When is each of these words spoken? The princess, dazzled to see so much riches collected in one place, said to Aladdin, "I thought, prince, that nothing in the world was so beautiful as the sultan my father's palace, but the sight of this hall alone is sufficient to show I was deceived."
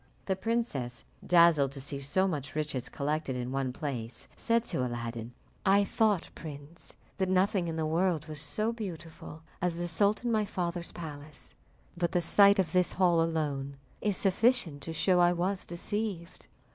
The 0.25 0.35
princess, 0.35 1.03
dazzled 1.23 1.71
to 1.73 1.79
see 1.79 1.99
so 1.99 2.27
much 2.27 2.55
riches 2.55 2.89
collected 2.89 3.35
in 3.35 3.51
one 3.51 3.71
place, 3.71 4.27
said 4.35 4.63
to 4.63 4.83
Aladdin, 4.83 5.31
"I 5.63 5.83
thought, 5.83 6.31
prince, 6.33 6.95
that 7.17 7.29
nothing 7.29 7.67
in 7.67 7.75
the 7.75 7.85
world 7.85 8.25
was 8.25 8.41
so 8.41 8.73
beautiful 8.73 9.43
as 9.61 9.75
the 9.75 9.87
sultan 9.87 10.31
my 10.31 10.43
father's 10.43 10.91
palace, 10.91 11.53
but 11.95 12.13
the 12.13 12.19
sight 12.21 12.57
of 12.57 12.71
this 12.71 12.93
hall 12.93 13.21
alone 13.21 13.77
is 14.01 14.17
sufficient 14.17 14.81
to 14.81 14.91
show 14.91 15.19
I 15.19 15.33
was 15.33 15.67
deceived." 15.67 16.47